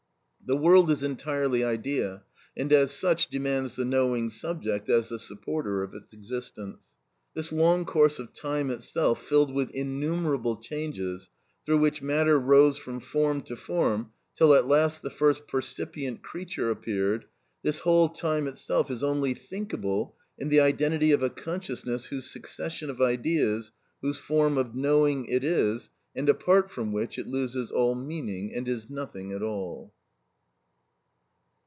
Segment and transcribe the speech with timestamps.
[0.43, 2.23] The world is entirely idea,
[2.57, 6.83] and as such demands the knowing subject as the supporter of its existence.
[7.33, 11.29] This long course of time itself, filled with innumerable changes,
[11.65, 16.69] through which matter rose from form to form till at last the first percipient creature
[16.69, 22.89] appeared,—this whole time itself is only thinkable in the identity of a consciousness whose succession
[22.89, 23.71] of ideas,
[24.01, 28.67] whose form of knowing it is, and apart from which, it loses all meaning and
[28.67, 29.93] is nothing at all.